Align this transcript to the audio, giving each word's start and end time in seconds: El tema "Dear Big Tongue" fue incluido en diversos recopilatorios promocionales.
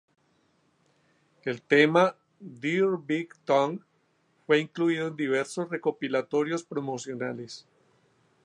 El 1.43 1.61
tema 1.61 2.17
"Dear 2.39 2.97
Big 3.05 3.35
Tongue" 3.45 3.83
fue 4.47 4.57
incluido 4.57 5.07
en 5.09 5.15
diversos 5.15 5.69
recopilatorios 5.69 6.63
promocionales. 6.63 7.67